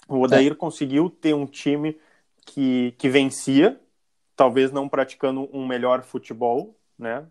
[0.07, 0.55] O Odair é.
[0.55, 1.97] conseguiu ter um time
[2.45, 3.79] que, que vencia,
[4.35, 7.25] talvez não praticando um melhor futebol, né?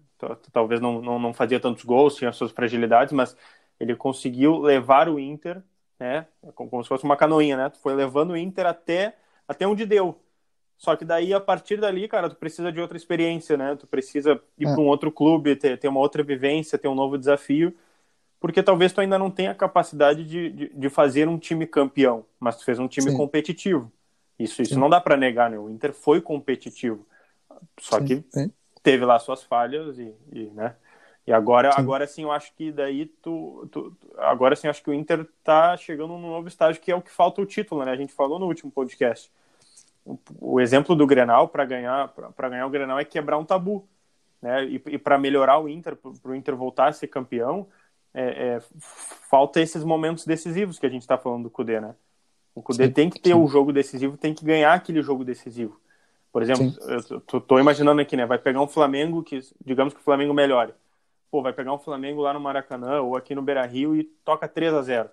[0.52, 3.36] Talvez não, não, não fazia tantos gols, tinha suas fragilidades, mas
[3.78, 5.60] ele conseguiu levar o Inter,
[5.98, 6.26] né?
[6.54, 7.72] Como, como se fosse uma canoinha, né?
[7.82, 9.16] Foi levando o Inter até,
[9.46, 10.21] até onde deu.
[10.82, 13.76] Só que daí, a partir dali, cara, tu precisa de outra experiência, né?
[13.76, 14.72] Tu precisa ir é.
[14.72, 17.72] para um outro clube, ter, ter uma outra vivência, ter um novo desafio
[18.42, 22.56] porque talvez tu ainda não tenha capacidade de, de, de fazer um time campeão, mas
[22.56, 23.16] tu fez um time Sim.
[23.16, 23.90] competitivo.
[24.36, 25.56] Isso, isso não dá para negar, né?
[25.56, 27.06] O Inter foi competitivo,
[27.78, 28.04] só Sim.
[28.04, 28.24] que
[28.82, 30.74] teve lá suas falhas e, e né?
[31.24, 31.80] E agora, sim.
[31.80, 35.76] agora sim, eu acho que daí tu, tu, agora sim, acho que o Inter tá
[35.76, 37.92] chegando num novo estágio que é o que falta o título, né?
[37.92, 39.30] A gente falou no último podcast.
[40.04, 43.88] O, exemplo do Grenal para ganhar para ganhar o Grenal é quebrar um tabu,
[44.40, 44.64] né?
[44.64, 47.68] E, e para melhorar o Inter, para o Inter voltar a ser campeão,
[48.12, 51.94] é, é, falta esses momentos decisivos que a gente está falando do Cudê, né?
[52.54, 53.36] O Cudê tem que ter sim.
[53.36, 55.80] o jogo decisivo, tem que ganhar aquele jogo decisivo.
[56.32, 56.80] Por exemplo, sim.
[56.88, 58.26] eu tô, tô, imaginando aqui, né?
[58.26, 60.74] Vai pegar um Flamengo que, digamos que o Flamengo melhore.
[61.30, 64.48] Pô, vai pegar um Flamengo lá no Maracanã ou aqui no Beira Rio e toca
[64.48, 65.10] 3 a 0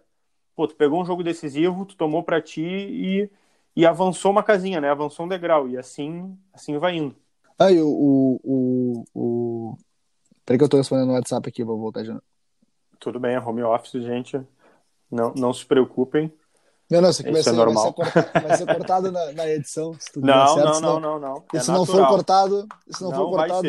[0.56, 3.30] Pô, tu pegou um jogo decisivo, tu tomou para ti e,
[3.76, 4.90] e avançou uma casinha, né?
[4.90, 5.68] Avançou um degrau.
[5.68, 7.16] E assim, assim vai indo.
[7.58, 9.78] Aí, o, o, o.
[10.46, 12.24] Peraí que eu tô respondendo no WhatsApp aqui, vou voltar de novo.
[13.00, 14.40] Tudo bem, é home office, gente.
[15.10, 16.32] Não, não se preocupem.
[16.90, 17.96] Não, não, isso aqui vai, ser, é normal.
[18.34, 19.96] Vai, ser cortado, na, edição.
[20.16, 23.30] não, não, não, não, não, E se é não for cortado, se não, não for
[23.30, 23.68] cortado,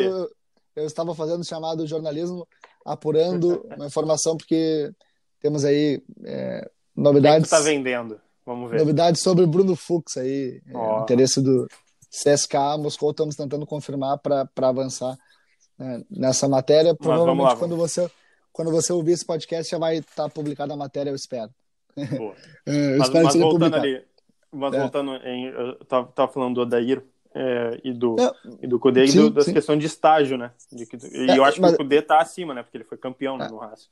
[0.75, 2.47] eu, estava fazendo chamado jornalismo,
[2.83, 4.91] apurando uma informação, porque
[5.39, 7.47] temos aí é, novidades.
[7.47, 8.19] O que, está vendendo?
[8.51, 8.79] Vamos ver.
[8.79, 10.61] Novidades sobre o Bruno Fux aí.
[10.73, 10.77] Oh.
[10.77, 11.67] É, interesse do
[12.09, 15.17] CSKA Moscou, estamos tentando confirmar para avançar
[15.79, 16.93] né, nessa matéria.
[16.93, 18.09] Provavelmente lá, quando você
[18.51, 21.49] quando você ouvir esse podcast, já vai estar tá publicada a matéria, eu espero.
[22.65, 24.03] É, eu mas, espero mas voltando ali,
[24.51, 24.79] mas é.
[24.79, 29.07] voltando em, eu tava, tava falando do Odair é, e do, é, e do Cudê
[29.07, 29.53] sim, e do, das sim.
[29.53, 30.51] questões de estágio, né?
[30.71, 32.61] De e é, eu acho mas, que o Cudê tá acima, né?
[32.61, 33.89] Porque ele foi campeão né, no Racing.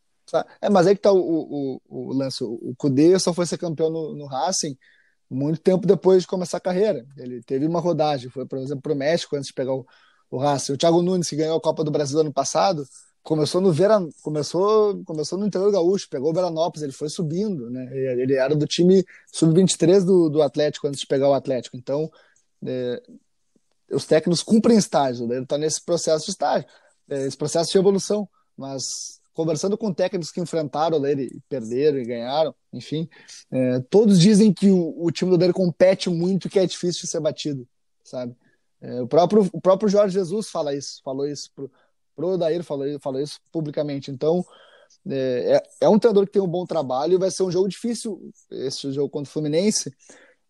[0.61, 2.43] É, mas aí que tá o, o, o, lance.
[2.43, 4.77] O Cudê só foi ser campeão no, no Racing
[5.29, 7.05] muito tempo depois de começar a carreira.
[7.17, 9.85] Ele teve uma rodagem, foi, por exemplo, para o México antes de pegar o,
[10.31, 10.73] o Racing.
[10.73, 12.83] O Thiago Nunes, que ganhou a Copa do Brasil ano passado,
[13.21, 17.87] começou no Vera, começou, começou no interior gaúcho, pegou o Veranópolis, ele foi subindo, né?
[17.95, 21.77] Ele era do time sub-23 do, do Atlético antes de pegar o Atlético.
[21.77, 22.09] Então,
[22.65, 23.01] é,
[23.91, 25.35] os técnicos cumprem estágio, né?
[25.35, 26.67] ele está nesse processo de estágio,
[27.09, 28.27] é, esse processo de evolução.
[28.57, 33.07] Mas conversando com técnicos que enfrentaram ele, perderam e ganharam, enfim,
[33.51, 37.03] é, todos dizem que o, o time do dele compete muito e que é difícil
[37.03, 37.67] de ser batido,
[38.03, 38.35] sabe?
[38.81, 41.71] É, o próprio o próprio Jorge Jesus fala isso, falou isso pro
[42.19, 44.11] pro Odair falou, falou isso publicamente.
[44.11, 44.45] Então,
[45.09, 47.69] é, é, é, um treinador que tem um bom trabalho e vai ser um jogo
[47.69, 49.95] difícil, esse jogo contra o Fluminense,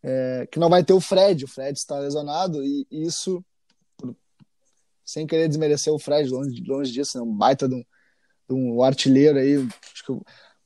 [0.02, 1.46] é, que não vai ter o Fred.
[1.46, 3.46] O Fred está lesionado e, isso,
[5.06, 7.84] sem querer desmerecer o Fred, longe, longe disso, é um baita de um,
[8.50, 9.56] um artilheiro aí.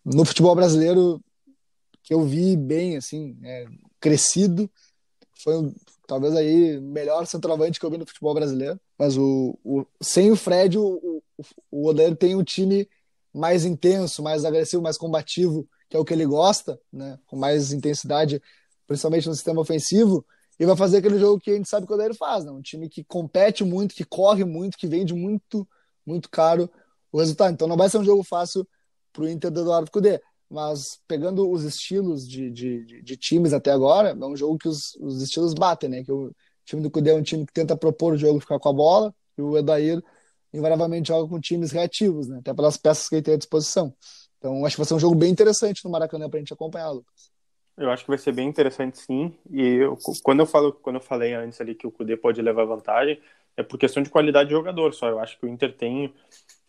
[0.03, 1.21] no futebol brasileiro,
[2.03, 3.65] que eu vi bem, assim, é,
[3.99, 4.69] crescido,
[5.43, 5.73] foi
[6.07, 8.79] talvez aí melhor centroavante que eu vi no futebol brasileiro.
[8.97, 12.87] Mas o, o sem o Fred, o, o, o Odair tem um time
[13.33, 17.17] mais intenso, mais agressivo, mais combativo, que é o que ele gosta, né?
[17.25, 18.41] com mais intensidade,
[18.85, 20.25] principalmente no sistema ofensivo,
[20.59, 22.51] e vai fazer aquele jogo que a gente sabe que o Odair faz, né?
[22.51, 25.67] um time que compete muito, que corre muito, que vende muito,
[26.05, 26.69] muito caro
[27.13, 27.53] o resultado.
[27.53, 28.67] Então não vai ser um jogo fácil
[29.13, 30.19] para o Inter do Eduardo Cudê
[30.53, 34.95] mas pegando os estilos de, de, de, times até agora, é um jogo que os,
[35.01, 36.03] os estilos batem, né?
[36.03, 36.31] Que o
[36.63, 39.15] time do Cudê é um time que tenta propor o jogo, ficar com a bola,
[39.35, 39.99] e o Edair
[40.53, 42.37] invariavelmente joga com times reativos, né?
[42.37, 43.95] Até pelas peças que ele tem à disposição.
[44.37, 46.91] Então, acho que vai ser um jogo bem interessante no Maracanã para a gente acompanhar,
[46.91, 47.31] Lucas.
[47.75, 49.35] Eu acho que vai ser bem interessante, sim.
[49.49, 52.65] E eu, quando eu falo, quando eu falei antes ali que o Cudê pode levar
[52.65, 53.19] vantagem,
[53.57, 54.93] é por questão de qualidade de jogador.
[54.93, 56.13] Só eu acho que o Inter tem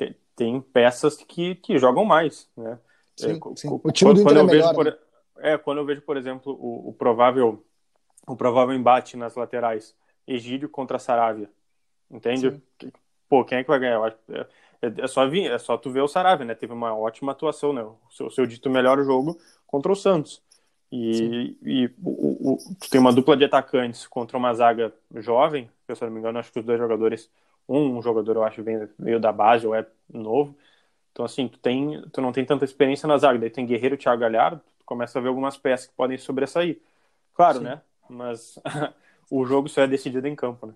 [0.05, 2.79] tem, tem peças que, que jogam mais, né?
[3.17, 3.69] Sim, é, sim.
[3.83, 4.75] O time do Inter é melhor.
[4.75, 4.97] Por, né?
[5.39, 7.65] É, quando eu vejo, por exemplo, o, o, provável
[8.27, 9.95] o provável embate nas laterais,
[10.27, 11.51] Egídio contra Saravia,
[12.11, 12.63] entende?
[12.81, 12.93] Sim.
[13.29, 14.17] Pô, quem é que vai ganhar?
[14.29, 14.47] É,
[14.83, 16.55] é, é, só vir, é só tu ver o Saravia, né?
[16.55, 17.83] Teve uma ótima atuação, né?
[17.83, 20.43] O seu, seu dito melhor jogo contra o Santos.
[20.91, 26.03] E, e o, o, tu tem uma dupla de atacantes contra uma zaga jovem, se
[26.03, 27.29] eu não me engano, acho que os dois jogadores,
[27.69, 30.57] um, jogador eu acho vem meio da base ou é novo,
[31.15, 33.99] então, assim, tu, tem, tu não tem tanta experiência na zaga, daí tem Guerreiro e
[33.99, 36.81] Thiago Galhardo, tu começa a ver algumas peças que podem sobressair.
[37.35, 37.65] Claro, Sim.
[37.65, 37.81] né?
[38.11, 38.59] Mas
[39.31, 40.75] o jogo só é decidido em campo, né?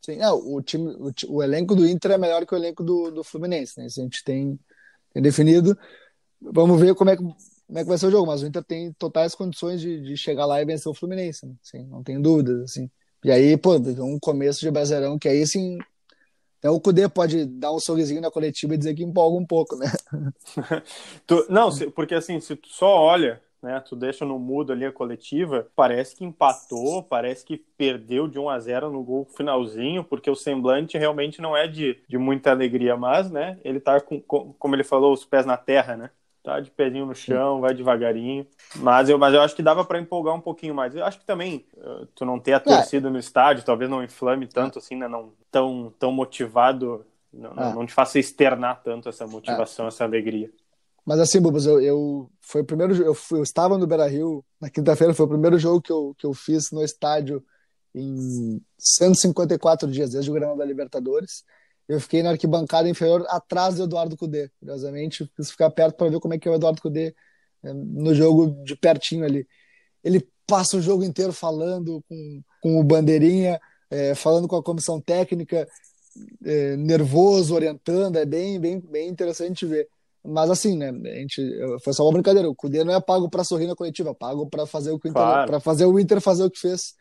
[0.00, 3.10] Sim, não, o, time, o, o, elenco do Inter é melhor que o elenco do,
[3.10, 3.86] do Fluminense, né?
[3.86, 4.58] Isso a gente tem,
[5.12, 5.78] tem definido.
[6.40, 7.22] Vamos ver como é que
[7.66, 10.16] como é que vai ser o jogo, mas o Inter tem totais condições de, de
[10.16, 11.54] chegar lá e vencer o Fluminense, né?
[11.62, 12.90] assim, não tem dúvidas, assim.
[13.24, 15.78] E aí, pô, um começo de Brasileirão que aí, sim,
[16.64, 19.76] até o Cudê pode dar um sorrisinho na coletiva e dizer que empolga um pouco,
[19.76, 19.86] né?
[21.26, 23.80] tu, não, porque assim, se tu só olha né?
[23.80, 28.50] Tu deixa no mudo ali a coletiva, parece que empatou, parece que perdeu de 1
[28.50, 32.94] a 0 no gol finalzinho, porque o semblante realmente não é de, de muita alegria,
[32.94, 36.10] mas, né, ele tá com, com, como ele falou, os pés na terra, né?
[36.44, 38.46] Tá de pezinho no chão, vai devagarinho.
[38.76, 40.94] Mas eu, mas eu acho que dava para empolgar um pouquinho mais.
[40.94, 42.60] Eu acho que também uh, tu não ter a é.
[42.60, 43.10] torcida é.
[43.10, 45.08] no estádio, talvez não inflame tanto assim, né?
[45.08, 47.02] Não tão, tão motivado,
[47.32, 47.74] não, é.
[47.74, 49.88] não te faça externar tanto essa motivação, é.
[49.88, 50.52] essa alegria.
[51.02, 54.44] Mas assim, Bubas, eu, eu foi o primeiro eu, fui, eu estava no Beira Rio
[54.60, 57.42] na quinta-feira, foi o primeiro jogo que eu, que eu fiz no estádio
[57.94, 61.42] em 154 dias, desde o Granada da Libertadores.
[61.88, 64.50] Eu fiquei na arquibancada inferior atrás do Eduardo Cudê.
[64.58, 67.14] Curiosamente, quis ficar perto para ver como é que é o Eduardo Cudê
[67.62, 69.46] né, no jogo de pertinho ali.
[70.02, 75.00] Ele passa o jogo inteiro falando com, com o Bandeirinha, é, falando com a comissão
[75.00, 75.68] técnica,
[76.44, 78.16] é, nervoso, orientando.
[78.16, 79.86] É bem, bem, bem interessante ver.
[80.26, 80.88] Mas assim, né?
[80.88, 81.42] A gente,
[81.82, 82.48] foi só uma brincadeira.
[82.48, 85.10] O Cudê não é pago para sorrir na coletiva, é pago para fazer o que
[85.10, 85.46] claro.
[85.46, 86.94] para fazer o Inter fazer o que fez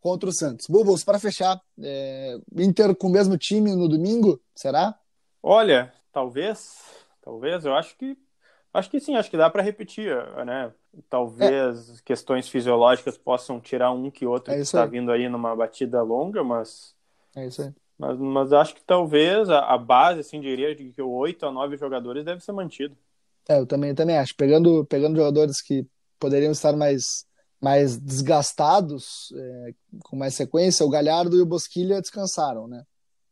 [0.00, 0.66] contra o Santos.
[0.66, 4.98] Bubos, para fechar, é, Inter com o mesmo time no domingo, será?
[5.42, 6.78] Olha, talvez,
[7.22, 7.64] talvez.
[7.64, 8.16] Eu acho que
[8.72, 10.72] acho que sim, acho que dá para repetir, né?
[11.08, 12.02] Talvez é.
[12.04, 16.42] questões fisiológicas possam tirar um que outro é que está vindo aí numa batida longa,
[16.42, 16.94] mas
[17.36, 17.72] é isso aí.
[17.98, 21.76] Mas, mas acho que talvez a, a base, assim, diria de que oito a nove
[21.76, 22.96] jogadores deve ser mantido.
[23.48, 24.34] É, eu também, também acho.
[24.34, 25.86] Pegando, pegando jogadores que
[26.18, 27.26] poderiam estar mais,
[27.60, 32.82] mais desgastados, é, com mais sequência, o Galhardo e o Bosquilha descansaram, né?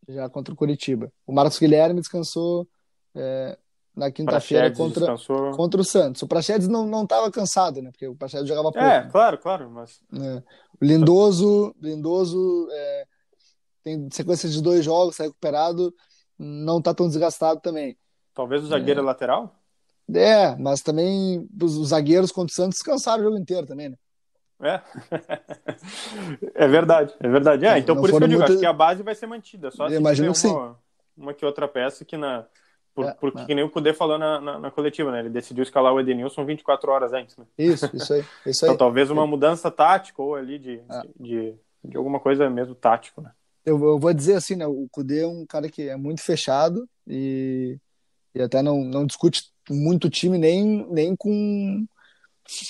[0.06, 1.10] Já contra o Curitiba.
[1.26, 2.68] O Marcos Guilherme descansou
[3.14, 3.58] é,
[3.96, 5.16] na quinta-feira contra,
[5.54, 6.22] contra o Santos.
[6.22, 7.90] O Praxedes não não estava cansado, né?
[7.90, 8.86] Porque o Praxedes jogava pouco.
[8.86, 9.08] É, né?
[9.10, 10.42] claro, claro, mas é.
[10.80, 13.04] o Lindoso, Lindoso é,
[13.82, 15.94] tem sequência de dois jogos, tá recuperado,
[16.38, 17.96] não tá tão desgastado também.
[18.34, 19.04] Talvez o zagueiro é.
[19.04, 19.54] lateral?
[20.14, 23.96] É, mas também os, os zagueiros contra o Santos descansaram o jogo inteiro também, né?
[24.60, 24.80] É.
[26.54, 27.66] é verdade, é verdade.
[27.66, 29.70] É, então não por isso que eu digo, acho que a base vai ser mantida.
[29.70, 30.76] Só imagino que uma, sim.
[31.16, 32.44] uma que outra peça que na.
[32.94, 33.54] Por, é, porque é.
[33.54, 35.20] nem o Kudê falou na, na, na, coletiva, né?
[35.20, 37.44] Ele decidiu escalar o Edenilson 24 horas antes, né?
[37.56, 38.24] Isso, isso aí.
[38.44, 38.70] Isso aí.
[38.70, 41.00] então talvez uma mudança tática ou ali de, é.
[41.02, 43.30] de, de, de, alguma coisa mesmo tático, né?
[43.68, 44.66] eu, eu vou dizer assim, né?
[44.66, 47.78] O Kudê é um cara que é muito fechado e,
[48.34, 51.86] e até não, não discute muito time nem, nem com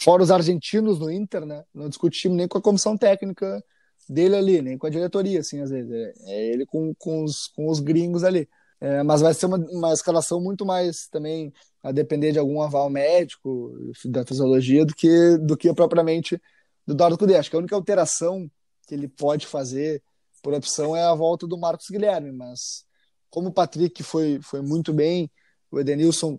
[0.02, 1.64] fora os argentinos no Inter, né?
[1.72, 3.62] Não discute time nem com a comissão técnica
[4.08, 5.90] dele ali, nem com a diretoria, assim, às vezes.
[5.90, 8.48] É, é ele com, com, os, com os gringos ali.
[8.80, 12.88] É, mas vai ser uma, uma escalação muito mais também a depender de algum aval
[12.88, 13.72] médico
[14.04, 16.40] da fisiologia do que, do que propriamente
[16.86, 17.36] do Eduardo Cudê.
[17.36, 18.50] Acho que a única alteração
[18.86, 20.02] que ele pode fazer
[20.42, 22.84] por opção é a volta do Marcos Guilherme, mas
[23.28, 25.30] como o Patrick foi, foi muito bem,
[25.70, 26.38] o Edenilson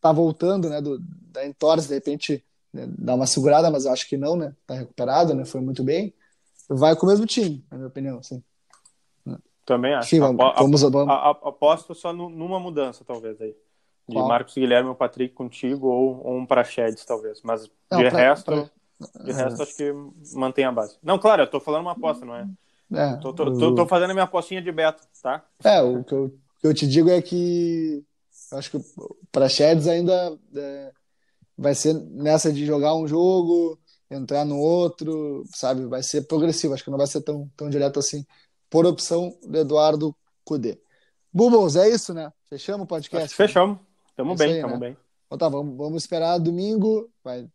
[0.00, 4.08] tá voltando, né, do, da entorse, de repente né, dá uma segurada, mas eu acho
[4.08, 6.14] que não, né, tá recuperado, né, foi muito bem,
[6.68, 8.42] vai com o mesmo time, na minha opinião, assim.
[9.64, 10.08] Também acho.
[10.08, 11.14] Sim, vamos, vamos, vamos...
[11.44, 13.54] aposto só numa mudança, talvez, aí.
[14.08, 14.26] De Qual?
[14.26, 17.40] Marcos Guilherme ou Patrick contigo, ou, ou um Praxedes, talvez.
[17.44, 19.22] Mas não, de pra, resto, pra...
[19.22, 19.92] de resto, acho que
[20.34, 20.96] mantém a base.
[21.00, 22.48] Não, claro, eu tô falando uma aposta, não é?
[22.92, 23.74] É, tô, tô, o...
[23.76, 25.44] tô, fazendo a minha apostinha de beta, tá?
[25.62, 28.04] É, o que eu, o que eu te digo é que
[28.50, 28.78] eu acho que
[29.30, 30.92] para Sheds ainda é,
[31.60, 33.78] vai ser nessa de jogar um jogo,
[34.10, 35.84] entrar no outro, sabe?
[35.84, 38.24] Vai ser progressivo, acho que não vai ser tão, tão direto assim,
[38.70, 40.80] por opção do Eduardo Cudê.
[41.30, 42.32] Bubbles, é isso, né?
[42.48, 43.36] Fechamos o podcast?
[43.36, 43.78] Fechamos.
[44.16, 44.80] Tamo é bem, aí, tamo né?
[44.80, 44.96] bem.
[45.26, 47.10] Então tá, vamos, vamos esperar domingo.
[47.22, 47.46] Vai,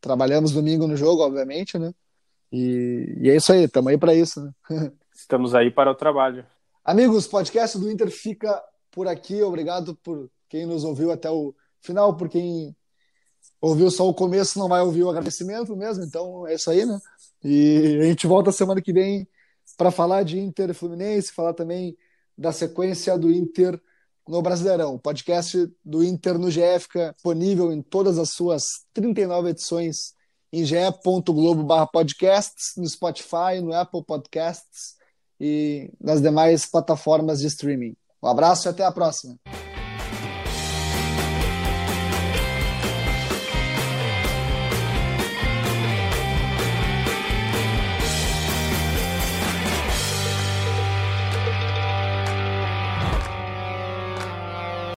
[0.00, 1.92] trabalhamos domingo no jogo, obviamente, né?
[2.52, 4.40] E, e é isso aí, estamos aí para isso.
[4.40, 4.52] Né?
[5.12, 6.46] Estamos aí para o trabalho.
[6.84, 9.42] Amigos, podcast do Inter fica por aqui.
[9.42, 12.74] Obrigado por quem nos ouviu até o final, por quem
[13.62, 16.04] ouviu só o começo não vai ouvir o agradecimento mesmo.
[16.04, 16.98] Então é isso aí, né?
[17.42, 19.26] E a gente volta semana que vem
[19.78, 21.96] para falar de Inter e Fluminense, falar também
[22.36, 23.80] da sequência do Inter
[24.28, 24.94] no Brasileirão.
[24.94, 30.14] O podcast do Inter no GE fica disponível em todas as suas 39 edições
[30.52, 34.96] em ge.globo podcasts, no Spotify, no Apple Podcasts
[35.40, 37.96] e nas demais plataformas de streaming.
[38.22, 39.38] Um abraço e até a próxima.